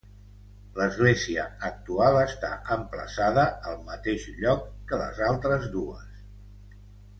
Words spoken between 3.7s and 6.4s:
al mateix lloc que les altres dues.